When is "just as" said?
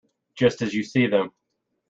0.33-0.73